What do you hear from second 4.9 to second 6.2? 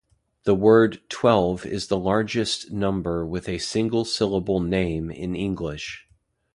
in English.